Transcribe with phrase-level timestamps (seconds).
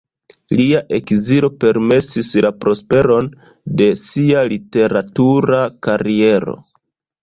[0.61, 3.31] Lia ekzilo permesis la prosperon
[3.83, 6.63] de sia literatura kariero.